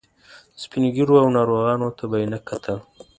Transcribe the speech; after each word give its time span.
سپین 0.61 0.83
ږیرو 0.95 1.15
او 1.21 1.27
ناروغانو 1.35 1.87
ته 1.97 2.03
یې 2.21 2.27
نه 2.33 2.39
کتل. 2.47 2.77